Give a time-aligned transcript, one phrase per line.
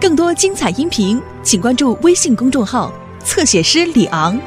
[0.00, 2.92] 更多精彩音频，请关注微信公众号
[3.24, 4.38] “侧写师李昂”。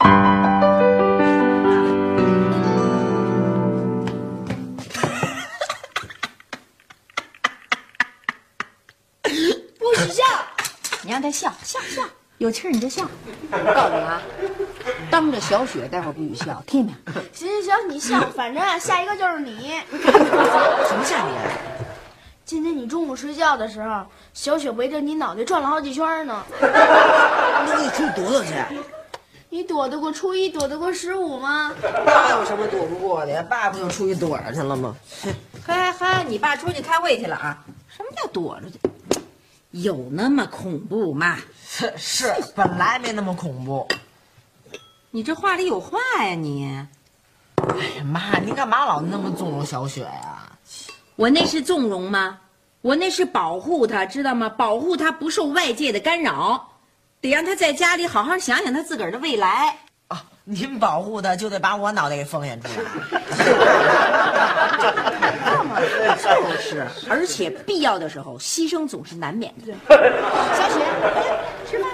[9.78, 10.22] 不许笑！
[11.02, 12.02] 你让他笑笑笑，
[12.38, 13.06] 有气儿你就笑。
[15.46, 17.20] 小雪待会儿不许笑，听见没有？
[17.34, 19.74] 行行行，你笑， 反正啊，下一个就是你。
[19.90, 21.34] 什么下你？
[22.46, 26.42] 今天你中午睡觉的时候，小雪围着你脑袋转了好几圈呢。
[26.62, 28.52] 那 你出去躲躲去。
[29.50, 31.72] 你躲得过初一，躲得过十五吗？
[31.82, 33.44] 那有什么躲不过的呀？
[33.46, 34.96] 爸不就出去躲着去了吗？
[35.66, 37.62] 嘿嘿，你爸出去开会去了啊？
[37.94, 38.80] 什么叫躲着去？
[39.72, 41.36] 有那么恐怖吗？
[41.68, 43.86] 是是，本来没那么恐怖。
[45.14, 46.66] 你这话里有话呀你！
[47.56, 50.50] 哎呀妈，你干嘛老那么纵容小雪呀？
[51.14, 52.40] 我那是纵容吗？
[52.80, 54.48] 我那是保护她，知道吗？
[54.48, 56.68] 保护她不受外界的干扰，
[57.20, 59.78] 得让她在家里好好想想她自个儿的未来。
[60.08, 62.74] 啊，您保护她就得把我脑袋给奉献出来。
[66.18, 66.26] 就
[66.60, 69.72] 是，而且必要的时候牺牲总是难免的。
[70.56, 70.84] 小雪，
[71.70, 71.88] 吃饭。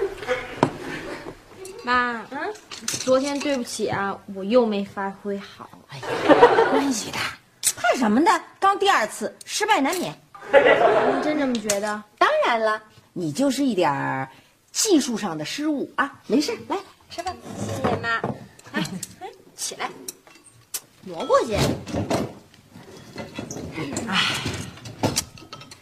[1.83, 2.39] 妈，嗯，
[2.87, 5.69] 昨天对不起啊，我又没发挥好。
[5.89, 7.19] 哎呀，没关系的，
[7.77, 8.31] 怕什么的？
[8.59, 10.15] 刚第二次，失败难免。
[10.53, 12.03] 您真这么觉得？
[12.19, 14.29] 当然了，你就是一点儿
[14.73, 16.77] 技术上的失误啊，没事，来
[17.11, 17.35] 吃饭。
[17.59, 18.21] 谢谢妈。
[18.73, 18.85] 哎，
[19.57, 19.91] 起来，
[21.05, 21.55] 挪过去。
[24.07, 24.19] 哎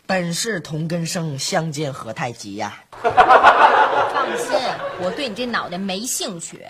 [0.06, 4.56] 本是同根生，相煎何太急呀、放心，
[5.02, 6.64] 我对你这脑袋没兴趣。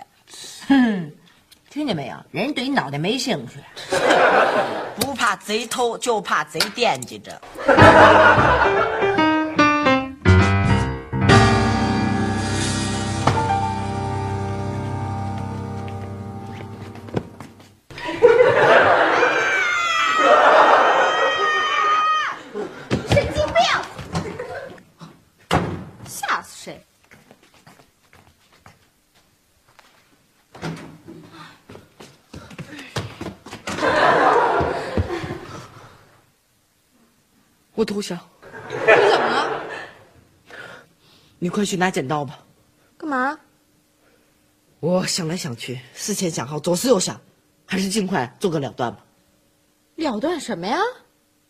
[0.68, 1.12] 哼，
[1.70, 2.16] 听见没有？
[2.30, 3.58] 人家对你脑袋没兴趣。
[5.00, 7.40] 不怕贼偷，就怕贼惦记着。
[41.48, 42.40] 你快去拿剪刀吧。
[42.98, 43.38] 干嘛？
[44.80, 47.18] 我想来想去，思前想后，左思右想，
[47.64, 49.02] 还是尽快做个了断吧。
[49.94, 50.78] 了断什么呀？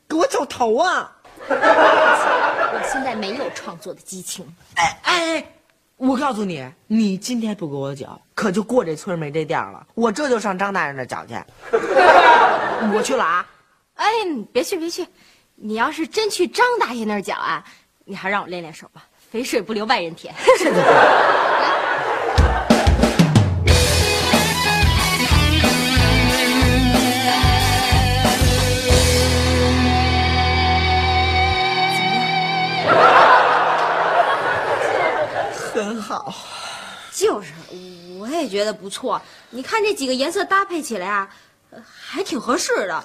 [0.09, 1.17] 给我找头啊！
[1.51, 4.47] 我现在没有创作的激情。
[4.77, 5.53] 哎哎，
[5.97, 9.85] 我告诉你，你今天不给我缴，可就过这村没这店了。
[9.95, 11.35] 我这就上张大人那缴去。
[12.95, 13.45] 我去了啊！
[13.95, 15.05] 哎，你别去别去，
[15.57, 17.65] 你要是真去张大爷那儿讲啊，
[18.05, 20.35] 你还让我练练手吧，肥水不流外人田。
[35.75, 36.35] 很好，
[37.13, 37.53] 就是，
[38.19, 39.21] 我也觉得不错。
[39.51, 41.29] 你看这几个颜色搭配起来啊，
[41.71, 43.05] 呃还挺合适的。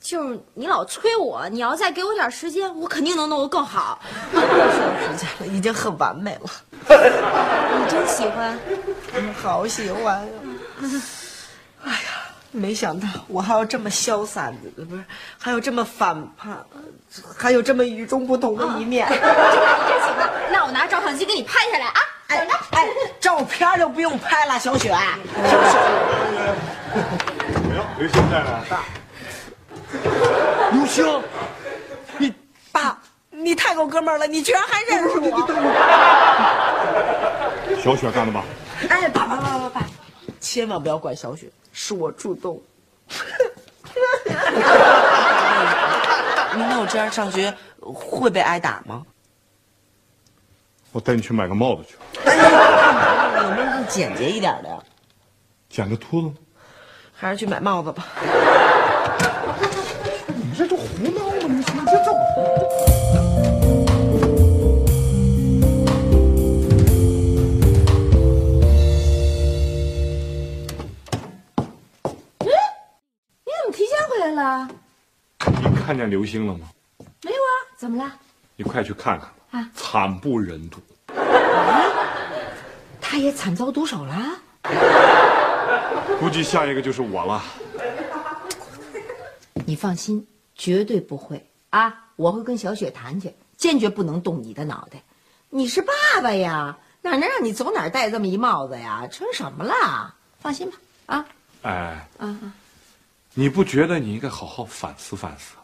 [0.00, 3.98] 就是你老催我，你要再给我点时间，我肯定能弄得更好。
[4.32, 6.50] 时间了，已经很完美了。
[6.88, 8.58] 你真喜欢？
[9.14, 10.28] 嗯好喜欢呀、
[11.84, 11.98] 哎呀，
[12.50, 15.04] 没想到我还有这么潇洒的，不是，
[15.38, 16.64] 还有这么反叛，
[17.36, 19.08] 还有这么与众不同的一面。
[19.10, 19.24] 真喜
[20.16, 20.30] 欢？
[20.52, 22.00] 那我拿照相机给你拍下来啊！
[22.28, 22.88] 哎哎，
[23.20, 24.92] 照片就不用拍了，小雪。
[24.92, 25.18] 哎
[27.74, 28.64] 呦，刘星在呢。
[30.72, 31.22] 刘星，
[32.18, 32.32] 你
[32.70, 32.98] 爸，
[33.30, 35.30] 你太够哥们儿了，你居然还认识我。
[37.82, 38.44] 小雪干的吧？
[38.90, 39.86] 哎，爸爸爸爸爸爸，
[40.40, 42.60] 千万不要怪小雪，是我主动。
[46.54, 49.02] 那我这样上学会被挨打吗？
[50.92, 54.78] 我带你去买个帽子去，哎呀，有没有更简洁一点的呀？
[55.68, 56.30] 剪个秃子。
[57.14, 58.06] 还是去买帽子吧。
[60.60, 61.34] 你这就胡闹吗？
[61.46, 61.72] 你你这
[62.04, 62.18] 怎么？
[73.44, 74.68] 你怎么提前回来了？
[75.46, 76.66] 你看见刘星了吗？
[77.22, 78.12] 没有啊，怎么了？
[78.56, 80.80] 你快去看看吧，啊惨不忍睹。
[83.00, 84.40] 他也惨遭毒手了。
[86.18, 87.44] 估计下一个就是我了。
[89.64, 90.26] 你放心，
[90.58, 92.04] 绝对不会啊！
[92.16, 95.02] 我会跟小雪谈去，坚决不能动你的脑袋。
[95.48, 99.06] 你是爸爸呀，哪能让你走哪儿戴这么一帽子呀？
[99.06, 100.14] 成什么了？
[100.40, 100.76] 放心吧，
[101.06, 101.26] 啊
[101.62, 101.72] 哎，
[102.18, 102.52] 啊啊！
[103.34, 105.54] 你不觉得你应该好好反思反思？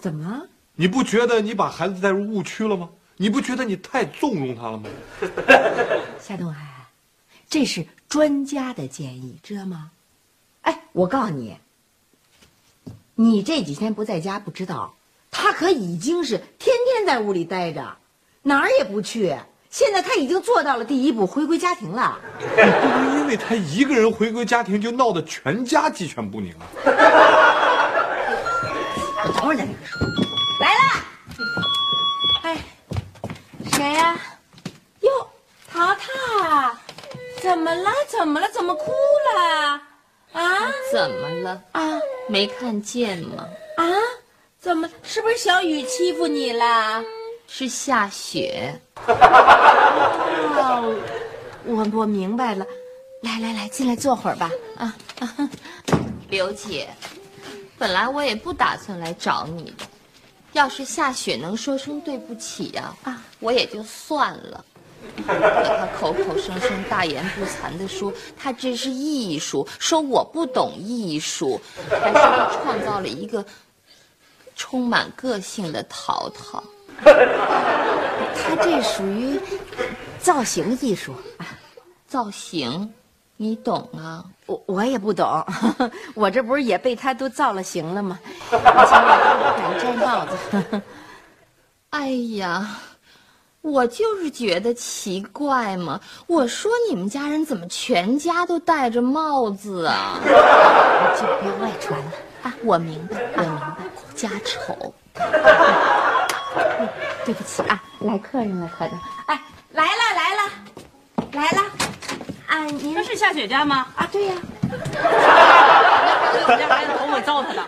[0.00, 0.46] 怎么了？
[0.76, 2.88] 你不觉得你把孩子带入误区了吗？
[3.16, 4.88] 你不觉得你太纵容他了吗？
[6.22, 6.86] 夏东海，
[7.50, 9.90] 这是专家的建议，知道吗？
[10.62, 11.56] 哎，我告诉你，
[13.20, 14.94] 你这几天不在家不知道，
[15.28, 17.96] 他可已经是天天在屋里待着，
[18.42, 19.36] 哪儿也不去。
[19.68, 22.16] 现在他已经做到了第一步，回归家庭了。
[22.40, 26.62] 你不能因为他一个人回归家庭就闹得全家鸡犬不宁啊！
[29.24, 29.98] 我 等会儿再跟你说。
[30.60, 30.80] 来了，
[32.44, 32.56] 哎，
[33.72, 34.16] 谁呀、
[35.00, 35.10] 哟，
[35.68, 36.76] 淘淘，
[37.42, 37.90] 怎么了？
[38.06, 38.48] 怎么了？
[38.54, 38.92] 怎么哭
[39.34, 39.80] 了？
[40.32, 40.42] 啊
[40.92, 41.62] 怎么了？
[41.72, 41.98] 啊
[42.28, 43.48] 没看见吗？
[43.76, 43.84] 啊！
[44.60, 44.88] 怎么？
[45.02, 47.02] 是不是小雨欺负你了？
[47.46, 48.78] 是下雪。
[49.06, 50.94] 哦，
[51.64, 52.66] 我我明白了。
[53.22, 54.50] 来来来，进来坐会儿吧。
[54.76, 55.50] 啊啊！
[56.28, 56.88] 刘姐，
[57.78, 59.86] 本来我也不打算来找你的，
[60.52, 64.64] 要是下雪能说声对不起呀、啊，我也就算了。
[65.26, 71.60] 可他口口声声大言不惭地说他这是艺术，说我不懂艺术，
[71.90, 73.44] 还说他创造了一个
[74.54, 76.62] 充满个性的淘淘。
[77.02, 79.38] 他这属于
[80.18, 81.46] 造型艺术啊，
[82.06, 82.92] 造型，
[83.36, 84.24] 你懂啊？
[84.46, 85.44] 我我也不懂，
[86.14, 88.18] 我这不是也被他都造了型了吗？
[88.50, 88.62] 我都
[89.38, 90.82] 不敢摘帽子。
[91.90, 92.78] 哎呀，
[93.68, 96.00] 我就是觉得奇怪嘛。
[96.26, 100.18] 我说你们家人怎么全家都戴着帽子啊？
[101.16, 102.12] 就别外传了。
[102.42, 103.76] 啊，我明白，我明白，
[104.14, 104.94] 家丑。
[107.24, 108.94] 对不起啊，来客人了，客人。
[109.26, 109.40] 哎，
[109.72, 110.42] 来了来了，
[111.32, 111.62] 来了！
[112.46, 113.86] 啊，您这是夏雪家吗？
[113.96, 114.34] 啊，对呀、
[114.72, 117.62] 我们家孩子头我糟蹋的，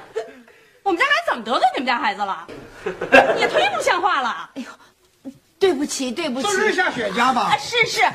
[0.83, 2.47] 我们家孩子怎么得罪你们家孩子了？
[3.39, 4.51] 也忒不像话了！
[5.61, 6.49] 对不起，对不起。
[6.49, 7.57] 这是下雪茄吧啊，？
[7.59, 8.15] 是是，哎，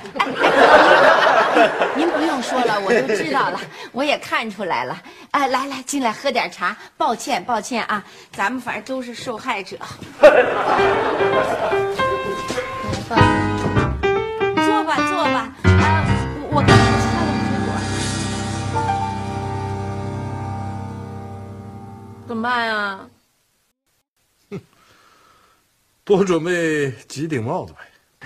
[1.55, 3.59] 哎 您不用说了，我都知道了，
[3.91, 4.99] 我也看出来了。
[5.29, 6.75] 哎，来来，进来喝点茶。
[6.97, 9.77] 抱歉，抱歉啊，咱们反正都是受害者。
[14.65, 15.53] 坐吧，坐吧。
[15.65, 16.03] 啊，
[16.49, 17.69] 我我给你们挑点水果。
[22.27, 22.99] 怎么办呀？
[26.05, 27.79] 多准备几顶帽子呗。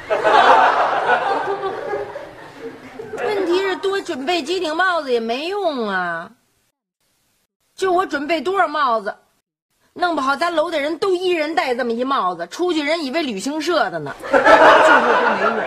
[3.23, 6.29] 问题是多准备几顶帽子也没用啊。
[7.73, 9.15] 就我准备多少帽子，
[9.93, 14.43] 弄不好咱楼的人都一人戴这么一帽子，出去人以为旅行社的呢， 最后
[15.41, 15.63] 都没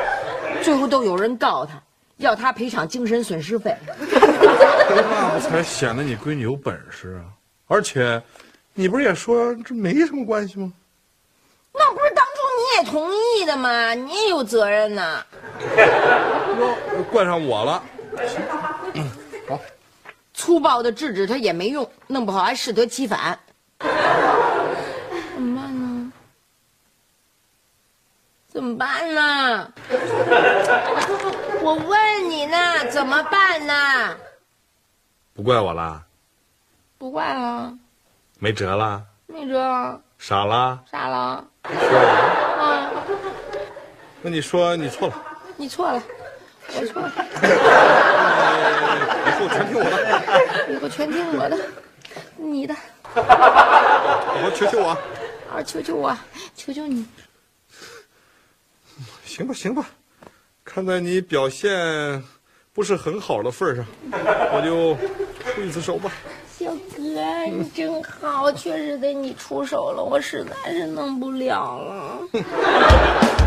[0.55, 1.83] 用，最后都有人告他，
[2.19, 3.75] 要他赔偿精神损失费。
[4.95, 7.33] 那不才显得你闺女有本事啊！
[7.69, 8.23] 而且，
[8.75, 10.71] 你不是也说这没什么关系吗？
[12.93, 13.95] 同意的嘛？
[13.95, 15.25] 你也有责任呐。
[16.59, 16.77] 哟，
[17.11, 17.83] 怪上我了。
[19.49, 19.59] 好
[20.35, 23.41] 粗暴的制止他也没用，弄不好还适得其反。
[23.79, 23.83] 怎
[25.43, 26.13] 么办呢？
[28.47, 29.73] 怎么办呢？
[31.63, 34.15] 我问你呢，怎么办呢？
[35.33, 36.03] 不怪我啦，
[36.99, 37.73] 不怪了，
[38.39, 40.79] 没辙了，没辙，傻了。
[40.91, 41.43] 傻了。
[44.23, 45.15] 啊，那你说你错了，
[45.57, 46.01] 你错了，
[46.69, 47.13] 我错了，
[49.27, 51.59] 以后全听我的，以后全听我的，
[52.37, 54.91] 你的，好好求求我。
[55.53, 56.17] 啊，求求我，
[56.55, 57.05] 求求你。
[59.25, 59.85] 行吧，行吧，
[60.65, 62.23] 看在你表现
[62.73, 64.95] 不是很好的份上，我就
[65.53, 66.13] 出一次手吧。
[66.57, 72.21] 小哥，你真好，确实得你出手了，我实在是弄不了了。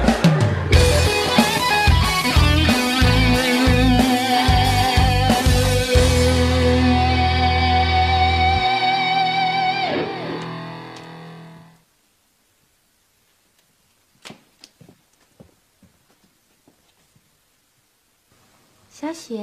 [19.26, 19.42] 小雪，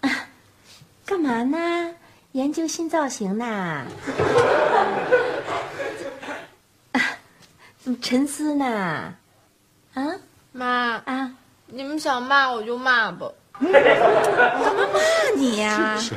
[0.00, 0.10] 啊，
[1.06, 1.94] 干嘛呢？
[2.32, 3.46] 研究新造型呢？
[6.90, 7.00] 啊，
[7.78, 9.14] 怎么沉思呢？
[9.94, 10.02] 啊
[10.50, 11.30] 妈，啊！
[11.66, 13.30] 你们想骂我就骂吧，
[13.60, 13.68] 骂
[15.36, 16.16] 你呀、是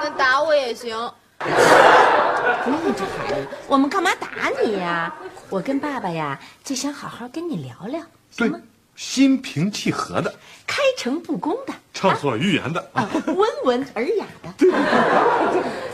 [0.00, 0.96] 那打我也行。
[1.38, 5.14] 不用，这孩子，我们干嘛打你呀？
[5.50, 8.02] 我跟爸爸呀，就想好好跟你聊聊，
[8.34, 8.50] 对，
[8.96, 10.32] 心平气和的，
[10.66, 14.54] 开诚布公的，畅所欲言的啊，温文尔雅的。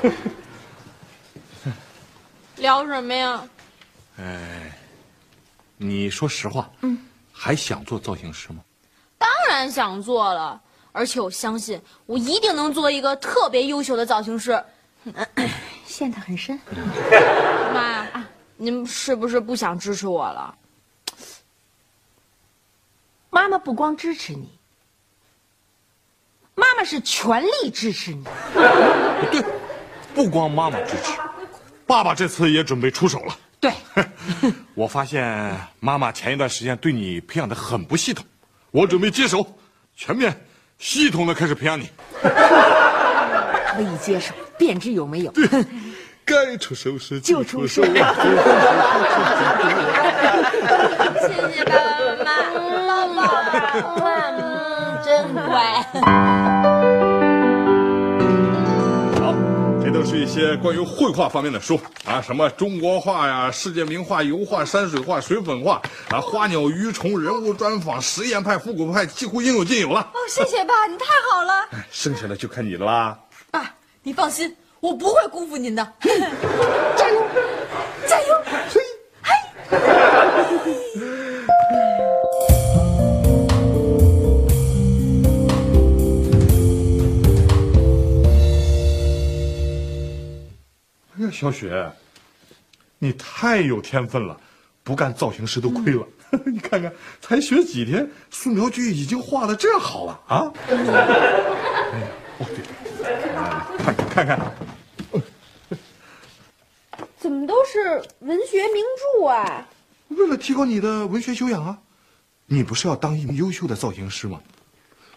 [2.57, 3.43] 聊什么呀？
[4.19, 4.71] 哎，
[5.79, 6.99] 你说实话，嗯，
[7.33, 8.61] 还想做造型师吗？
[9.17, 10.61] 当然想做了，
[10.93, 14.63] 而且我相信我一定能做一个特别优秀的造型师。
[15.87, 16.61] 陷得很深。
[17.73, 20.55] 妈呀，您是不是不想支持我了？
[23.41, 24.51] 妈妈不光支持你，
[26.55, 28.23] 妈妈是全力支持你。
[29.33, 29.43] 对，
[30.15, 31.19] 不光妈妈支持，
[31.87, 33.35] 爸爸这次也准备出手了。
[33.59, 33.73] 对，
[34.75, 38.23] 我发现妈妈前一段时间对你培养的很不系统，
[38.73, 39.43] 我准备接手，
[39.97, 40.39] 全面、
[40.79, 41.89] 系统的开始培养你。
[42.21, 45.33] 可以接手，便知有没有。
[46.27, 47.83] 该出手时就出手。
[51.21, 52.50] 谢谢爸爸妈妈，
[54.39, 55.83] 嗯，真乖。
[59.21, 59.35] 好，
[59.83, 70.01] 这都是一些关于绘画方面的书啊，什么中国画呀、世界名画、油画、山水画、水粉画啊、花鸟鱼虫、人物专访、实验派、复古派，几乎应有尽有了。
[70.01, 71.69] 哦，谢谢爸，你太好了。
[71.91, 73.19] 剩下的就看你的啦。
[73.51, 75.93] 爸，你放心，我不会辜负您的。
[76.97, 77.23] 加油，
[78.07, 78.27] 加油！
[91.21, 91.93] 哎呀，小雪，
[92.99, 94.41] 你太有天分了，
[94.83, 96.07] 不干造型师都亏了。
[96.47, 100.51] 你看看，才学几天，素描剧已经画的这样好了啊！
[100.67, 100.75] 哎
[102.01, 102.09] 呀，
[102.39, 102.65] 哦对，
[103.85, 104.53] 看看看看，
[107.19, 108.83] 怎么都是文学名
[109.19, 109.69] 著啊？
[110.09, 111.79] 为了提高你的文学修养啊，
[112.47, 114.41] 你不是要当一名优秀的造型师吗？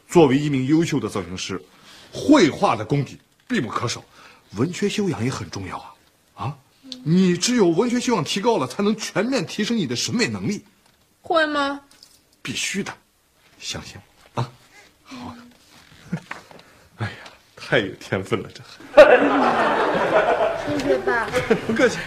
[0.10, 1.64] 作为一名优秀的造型师，
[2.12, 4.04] 绘画的功底必不可少，
[4.56, 5.93] 文学修养也很重要啊！
[6.36, 6.58] 啊，
[7.04, 10.64] 你只有文学修养提高了，才能全面提升你的审美能力。
[11.22, 11.82] 会吗？
[12.42, 12.94] 必须的，
[13.60, 13.96] 相信
[14.34, 14.52] 我啊！
[15.04, 15.36] 好，
[16.98, 17.16] 哎呀，
[17.56, 18.62] 太有天分了，这
[20.78, 21.28] 谢谢爸。
[21.68, 21.98] 不客气。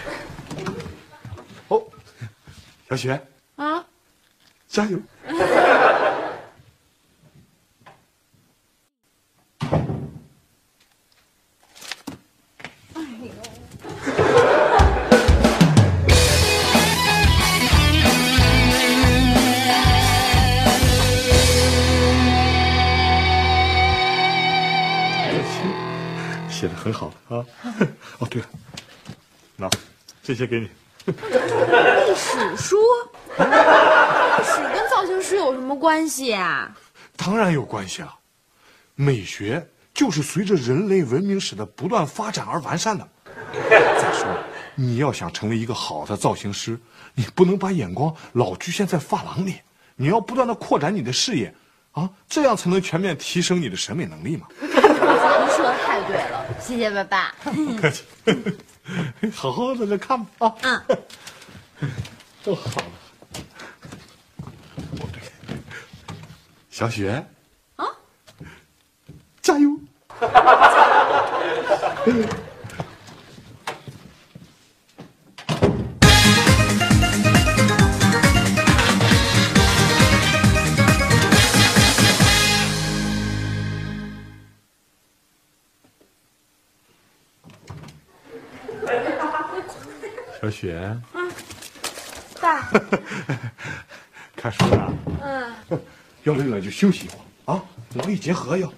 [1.69, 1.83] 哦，
[2.89, 3.83] 小雪，啊，
[4.67, 4.99] 加油！
[26.57, 27.45] 写的很好啊！
[28.17, 28.47] 哦，对了，
[29.55, 29.69] 那
[30.23, 30.67] 这些给你。
[31.05, 32.77] 历史书？
[33.37, 33.43] 历
[34.43, 36.75] 史跟造型师有什么关系啊？
[37.15, 38.11] 当然有关系了，
[38.95, 43.07] 美学就是随着人类文明史的不断发展而完善的。
[43.53, 46.79] 再说了，你要想成为一个好的造型师，
[47.13, 49.57] 你不能把眼光老局限在发廊里，
[49.95, 51.53] 你要不断的扩展你的视野，
[51.91, 54.47] 啊，这样才能全面提升你的审美能力嘛。
[54.59, 56.36] 您说的太对了，
[56.67, 57.33] 谢谢爸爸。
[57.43, 58.03] 不客气，
[59.33, 60.83] 好好在这看吧啊。
[61.79, 61.89] 嗯，
[62.43, 62.87] 都好了。
[66.69, 67.25] 小雪
[67.77, 67.85] 啊，
[69.41, 69.69] 加油！
[94.35, 94.93] 看书呢？
[95.23, 95.79] 嗯，
[96.23, 97.63] 要累了就休息一会儿啊，
[97.95, 98.71] 劳逸结合要。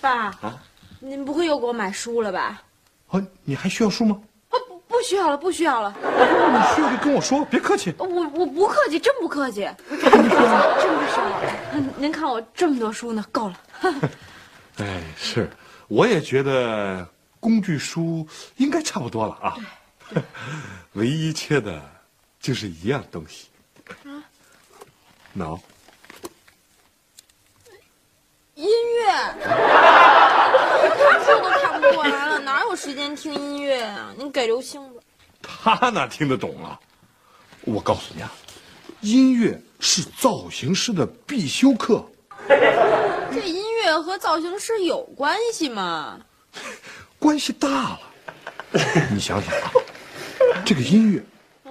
[0.00, 0.62] 爸，啊
[1.00, 2.62] 您不会又给我买书了吧？
[3.08, 4.18] 啊，你还需要书吗？
[4.50, 5.94] 啊，不，不需要了，不需要了。
[6.02, 7.94] 你需要就跟我说，别客气。
[7.98, 10.42] 我我不客气，真不客气，真不需要
[11.28, 11.42] 了。
[11.74, 13.60] 嗯您看我这么多书呢，够了。
[14.78, 15.48] 哎，是，
[15.88, 17.06] 我也觉得
[17.38, 18.26] 工具书
[18.56, 19.56] 应该差不多了啊。
[20.92, 21.82] 唯一缺的，
[22.40, 23.48] 就是一样东西。
[24.04, 24.22] 啊？
[25.32, 25.60] 脑。
[28.54, 29.06] 音乐，
[29.42, 34.14] 看书都看不过来了，哪有时间听音乐啊？
[34.16, 35.00] 你给刘星吧。
[35.42, 36.78] 他哪听得懂啊？
[37.62, 38.30] 我告诉你啊，
[39.00, 42.04] 音乐是造型师的必修课。
[42.46, 46.20] 这音乐和造型师有关系吗？
[47.18, 48.00] 关系大了。
[49.10, 49.72] 你想想啊，
[50.64, 51.24] 这个音乐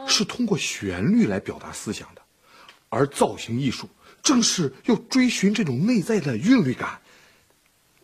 [0.07, 2.21] 是通过旋律来表达思想的，
[2.89, 3.89] 而造型艺术
[4.21, 6.99] 正是要追寻这种内在的韵律感。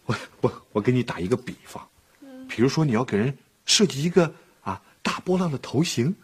[0.06, 1.88] 我我我给你打一个比方，
[2.48, 6.16] 比如说你要给人设计一个啊大波浪的头型，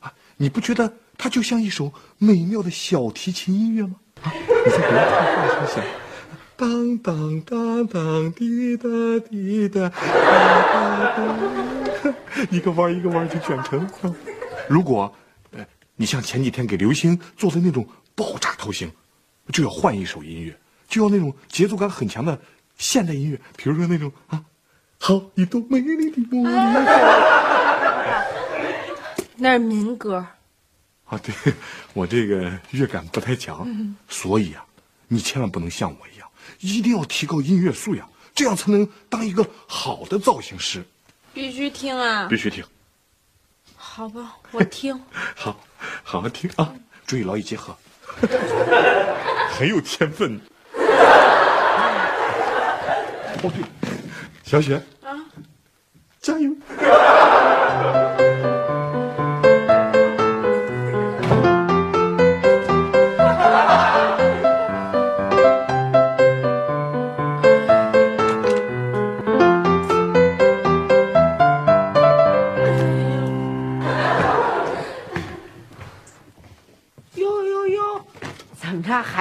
[0.00, 3.96] 啊，你不觉得它就像一首美妙的小提琴音乐吗？
[4.22, 6.03] 啊，你再给人画画成想。
[6.56, 8.88] 当当当当滴答
[9.28, 11.36] 滴答，滴答
[12.48, 13.86] 滴一个弯一个弯就卷成。
[14.68, 15.12] 如果，
[15.50, 18.90] 呃，你像前几天给刘星做的那种爆炸头型，
[19.52, 20.56] 就要换一首音乐，
[20.88, 22.40] 就要那种节奏感很强的
[22.76, 24.44] 现代音乐，比如说那种啊，
[25.00, 26.84] 好一朵美丽的茉莉花。
[29.36, 30.24] 那是民歌。
[31.06, 31.34] 啊，对，
[31.92, 34.64] 我这个乐感不太强，所以啊，
[35.08, 36.23] 你千万不能像我一样。
[36.60, 40.84] 一定要提高音乐素养，这样才能当一个好的造型师。
[41.32, 42.26] 必须听啊！
[42.28, 42.64] 必须听。
[43.76, 44.98] 好吧，我听。
[45.36, 45.58] 好，
[46.02, 46.72] 好好听啊！
[47.06, 47.76] 注意劳逸结合，
[49.50, 50.40] 很有天分。
[53.42, 53.62] 哦对，
[54.42, 55.12] 小雪啊，
[56.22, 56.50] 加油！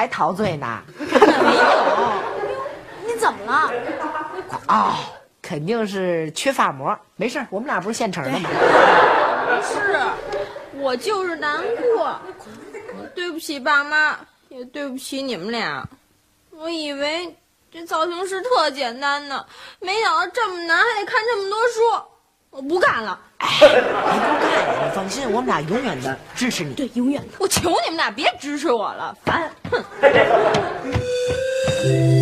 [0.04, 0.82] 还陶醉呢？
[1.00, 2.12] 没有，
[3.08, 3.72] 你怎么了？
[4.68, 4.96] 哦，
[5.42, 6.94] 肯定是缺发膜。
[7.16, 8.50] 没事，我们俩不是现成的吗？
[9.64, 10.02] 是，
[10.74, 11.64] 我就是难
[11.96, 12.20] 过。
[13.16, 14.20] 对不起爸妈，
[14.50, 15.88] 也对不起你们俩。
[16.52, 17.34] 我以为
[17.72, 19.46] 这造型师特简单呢，
[19.80, 21.80] 没想到这么难，还得看这么多书。
[22.56, 23.20] 我不干了。
[23.40, 23.72] 哎，你不
[24.40, 26.76] 干，你放心，我们俩永远的支持你。
[26.76, 27.30] 对，永远的。
[27.40, 29.52] 我求你们俩别支持我了，烦。
[29.72, 29.84] 哼。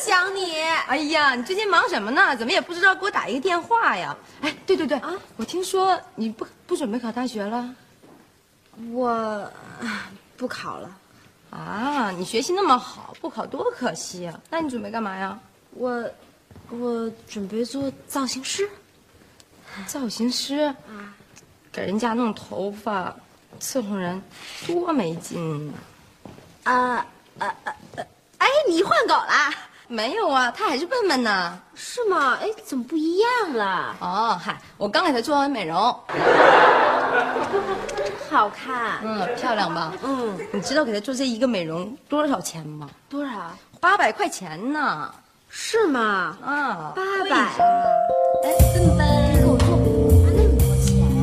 [0.00, 0.58] 想你。
[0.88, 2.34] 哎呀，你最近忙什么呢？
[2.36, 4.16] 怎么也不知道给我打一个电话呀？
[4.40, 7.74] 哎，对对对，啊，我听说你不不准备考大学了，
[8.92, 9.50] 我
[10.36, 10.90] 不考了。
[11.50, 14.40] 啊，你学习那么好，不考多可惜啊！
[14.50, 15.38] 那你准备干嘛呀？
[15.72, 16.08] 我，
[16.68, 18.68] 我准备做造型师。
[19.86, 21.14] 造型师啊，
[21.72, 23.14] 给人家弄头发，
[23.60, 24.22] 伺候人，
[24.66, 25.72] 多没劲
[26.62, 26.72] 啊！
[26.72, 27.06] 啊
[27.38, 27.74] 啊啊！
[28.38, 29.52] 哎，你换狗啦？
[29.90, 31.58] 没有啊，他还是笨笨呢。
[31.74, 32.38] 是吗？
[32.40, 33.96] 哎，怎么不一样了？
[34.00, 35.76] 哦，嗨，我刚给他做完美容，
[38.30, 39.92] 好看，嗯，漂亮吧？
[40.04, 42.88] 嗯，你知道给他做这一个美容多少钱吗？
[43.08, 43.50] 多少？
[43.80, 45.12] 八百块钱呢。
[45.48, 46.36] 是吗？
[46.46, 47.50] 啊，八百啊！
[48.44, 49.04] 哎，笨笨，
[49.40, 51.20] 给我做美容花那么多钱呀？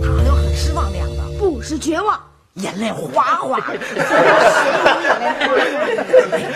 [0.00, 2.16] 他好像很失望的样子，不是绝望。
[2.64, 3.60] 眼泪哗哗。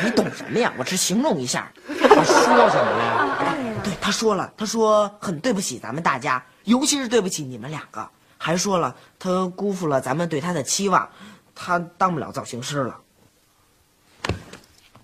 [0.03, 0.73] 你懂什么呀？
[0.79, 1.71] 我只形容一下。
[1.87, 3.81] 他说什么了？
[3.85, 11.07] 对，他说了，他说很对不起咱们大家，尤其是对不起你们两个，还说了他辜负了咱们对他的期望，
[11.55, 12.99] 他当不了造型师了。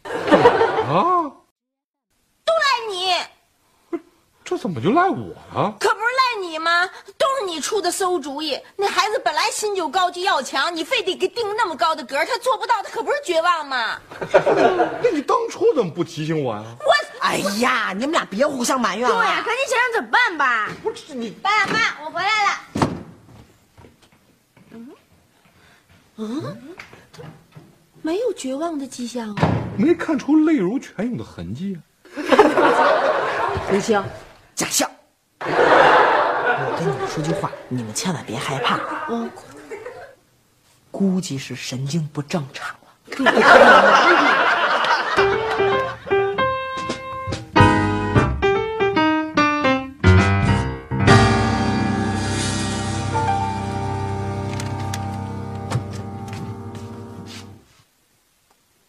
[0.04, 1.28] 啊，
[2.44, 3.12] 都赖你，
[4.44, 5.74] 这怎么就赖我了？
[5.80, 6.86] 可不是赖你吗？
[7.16, 8.60] 都是你出的馊主意。
[8.76, 13.98] 那孩子本来心就高，就要强，你非得给定那么高的格他做不到，他可不是绝望吗？
[15.02, 16.62] 那你当初怎么不提醒我呀？
[16.80, 19.16] 我，哎呀，你们俩别互相埋怨了。
[19.16, 20.68] 对呀，赶紧想想怎么办吧。
[20.82, 22.50] 不是你，爸妈，我回来了。
[24.72, 24.88] 嗯，
[26.16, 26.58] 嗯，
[27.12, 27.22] 他
[28.02, 31.80] 没有绝望的迹象啊，没看出泪如泉涌的痕迹啊。
[33.70, 34.02] 刘星，
[34.54, 34.88] 假笑。
[35.40, 38.78] 我跟你们说句话，你们千万别害怕。
[39.08, 39.30] 嗯，
[40.90, 42.78] 估计是神经不正常了。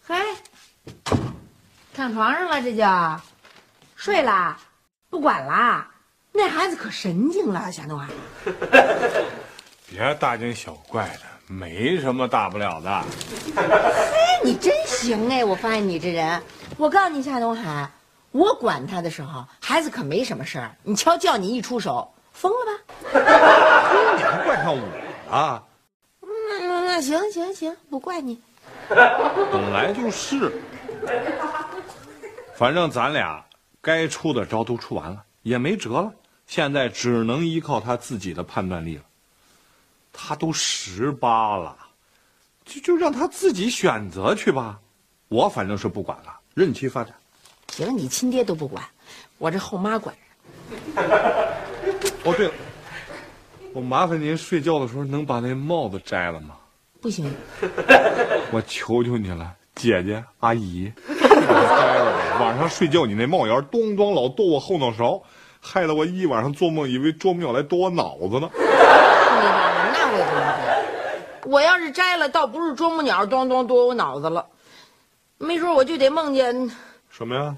[0.06, 0.14] 嘿，
[1.92, 2.84] 躺床上了，这就
[3.96, 4.56] 睡啦，
[5.10, 5.88] 不管啦。
[6.32, 8.08] 那孩子可神经了，夏东海。
[9.88, 13.02] 别大惊小怪的，没什么大不了的。
[13.56, 15.42] 嘿，你真行哎！
[15.44, 16.42] 我发现你这人，
[16.76, 17.88] 我告诉你，夏东海，
[18.32, 20.76] 我管他的时候，孩子可没什么事儿。
[20.82, 22.72] 你瞧，叫你一出手，疯了吧？
[24.18, 25.62] 你还怪上我啊？
[26.20, 28.38] 那那那行行行，不怪你。
[28.88, 30.52] 本来就是，
[32.54, 33.42] 反正咱俩
[33.86, 36.12] 该出的招都出完了，也没辙了。
[36.48, 39.02] 现在只能依靠他自己的判断力了。
[40.12, 41.76] 他都十八了，
[42.64, 44.80] 就就让他自己选择去吧。
[45.28, 47.14] 我反正是不管了，任其发展。
[47.68, 48.82] 行，你亲爹都不管，
[49.38, 50.12] 我这后妈管。
[52.24, 52.54] 哦，对了，
[53.72, 56.56] 我麻烦您睡觉的时候能把那帽子摘了吗？
[57.00, 57.32] 不行，
[58.50, 62.15] 我求求你了，姐姐阿姨，摘了吧。
[62.38, 65.22] 晚上睡觉你那帽檐咚咚老剁我后脑勺，
[65.60, 68.50] 害得我一晚上做梦以为啄木鸟来剁我脑子呢。
[68.52, 71.50] 那我也不能会。
[71.50, 74.46] 我要是摘了，倒不是啄木鸟咚咚剁我脑子了，
[75.38, 76.70] 没准我就得梦见，
[77.10, 77.56] 什么呀？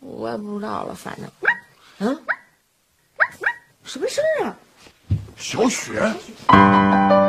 [0.00, 1.28] 我也不知道了，反正，
[1.98, 2.18] 嗯，
[3.82, 4.56] 什么事儿啊？
[5.36, 5.92] 小雪，
[6.48, 7.27] 咦，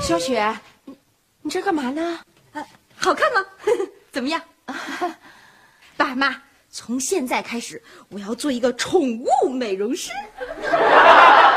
[0.00, 0.96] 小雪，你
[1.42, 2.18] 你这干嘛呢？
[2.96, 3.44] 好看吗？
[4.10, 4.40] 怎么样？
[5.96, 6.34] 爸妈，
[6.70, 10.10] 从现在开始，我要做一个宠物美容师。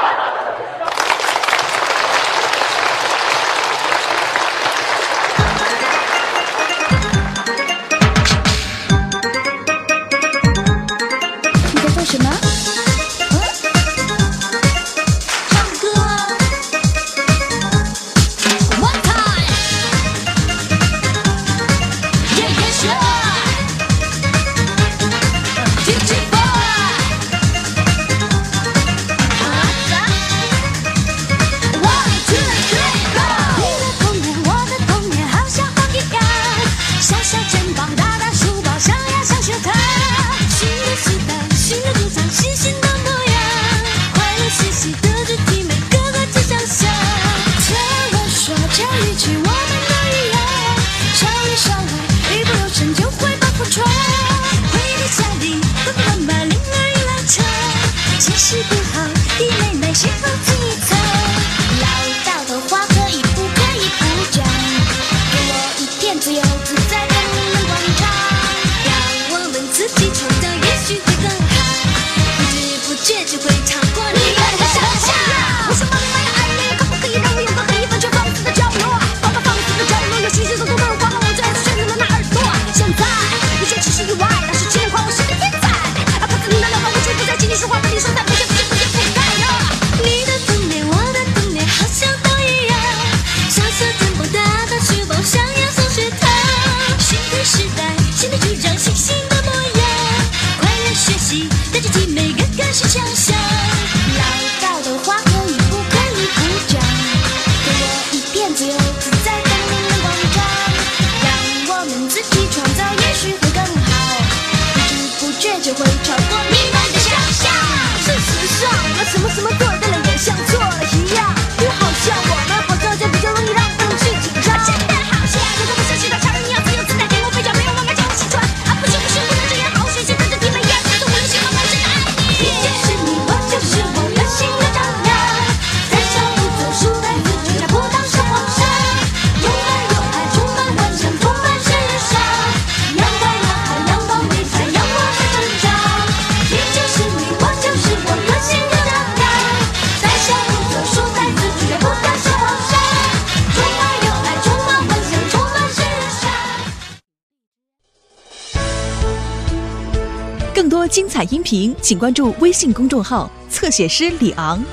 [161.26, 164.64] 音频，请关注微信公众号“侧写师李昂”。